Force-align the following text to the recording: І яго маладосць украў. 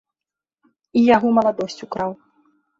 І 1.03 1.05
яго 1.15 1.27
маладосць 1.37 1.81
украў. 1.91 2.11